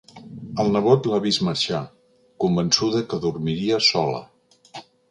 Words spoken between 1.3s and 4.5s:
marxar, convençuda que dormiria sola.